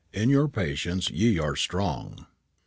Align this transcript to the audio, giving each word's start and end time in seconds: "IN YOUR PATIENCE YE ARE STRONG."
"IN 0.13 0.31
YOUR 0.31 0.47
PATIENCE 0.47 1.11
YE 1.11 1.37
ARE 1.37 1.55
STRONG." 1.55 2.25